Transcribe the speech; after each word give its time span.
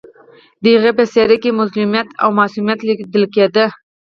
د 0.63 0.65
هغې 0.75 0.91
په 0.97 1.03
څېره 1.11 1.35
کې 1.43 1.57
مظلومیت 1.59 2.07
او 2.23 2.29
معصومیت 2.39 2.79
لیدل 2.87 3.25
کېده 3.35 3.65